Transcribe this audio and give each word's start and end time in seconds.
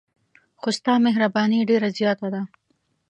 خو 0.59 0.69
ستا 0.77 0.93
مهرباني 1.05 1.59
ډېره 1.69 1.89
زیاته 1.97 2.27
ده. 2.33 2.41